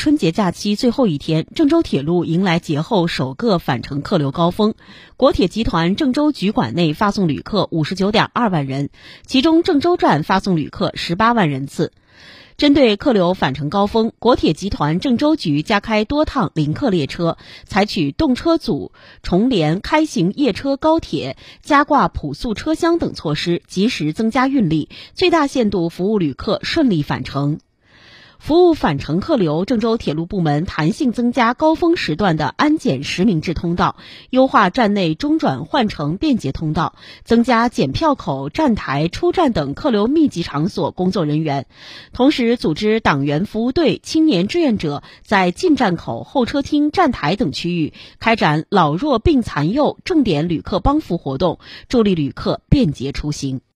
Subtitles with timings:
[0.00, 4.72] 春节假期最后一天，郑州铁路迎来节后首个返程客流高峰。
[5.18, 8.88] 国铁集团郑州局管内发送旅客五十九点二万人，
[9.26, 11.92] 其中郑州站发送旅客十八万人次。
[12.56, 17.36] 针对客流返程高峰，国铁集团郑州局加开多趟临客列车，
[17.66, 18.92] 采取动车组、
[19.22, 27.58] 重联开行夜车高铁、加挂普速车厢等措施，及时增加运力，最大限度服务旅客顺利返程。
[28.40, 33.96] 服务返程客流，郑州铁路部门弹性增加高峰时段的安检实名制通道，
[34.30, 41.66] 优化站内中转换乘便捷通道，增加检票口、站台、出站等客流密集场所工作人员，
[42.14, 53.60] 同时组织党员服务队、青年志愿者在进站口、候车厅、站台等区域开展老弱病残幼重点旅客帮扶活动，助力旅客便捷出行。